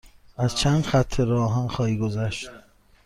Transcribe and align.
از 0.37 0.55
چند 0.55 0.83
خط 0.83 1.19
راه 1.19 1.41
آهن 1.51 1.67
خواهی 1.67 1.97
گذشت. 1.97 2.49